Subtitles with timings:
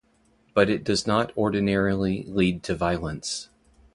[0.55, 3.49] But it does not ordinarily lead to violence.